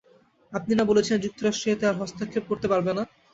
[0.53, 3.03] আপনি না বলেছিলেন যুক্তরাষ্ট্র এতে আর হস্তক্ষেপ করতে পারবে না?